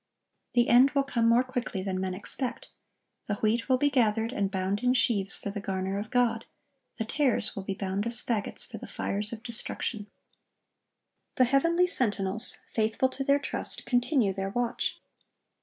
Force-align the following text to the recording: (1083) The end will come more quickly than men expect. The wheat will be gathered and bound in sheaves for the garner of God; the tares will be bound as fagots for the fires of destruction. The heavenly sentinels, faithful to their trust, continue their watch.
(1083) 0.55 0.55
The 0.55 0.75
end 0.75 0.91
will 0.95 1.03
come 1.03 1.29
more 1.29 1.43
quickly 1.43 1.83
than 1.83 1.99
men 2.01 2.15
expect. 2.15 2.71
The 3.27 3.35
wheat 3.35 3.69
will 3.69 3.77
be 3.77 3.91
gathered 3.91 4.33
and 4.33 4.49
bound 4.49 4.81
in 4.81 4.95
sheaves 4.95 5.37
for 5.37 5.51
the 5.51 5.61
garner 5.61 5.99
of 5.99 6.09
God; 6.09 6.45
the 6.97 7.05
tares 7.05 7.55
will 7.55 7.61
be 7.61 7.75
bound 7.75 8.07
as 8.07 8.19
fagots 8.19 8.65
for 8.65 8.79
the 8.79 8.87
fires 8.87 9.31
of 9.31 9.43
destruction. 9.43 10.07
The 11.35 11.45
heavenly 11.45 11.85
sentinels, 11.85 12.57
faithful 12.73 13.09
to 13.09 13.23
their 13.23 13.37
trust, 13.37 13.85
continue 13.85 14.33
their 14.33 14.49
watch. 14.49 14.99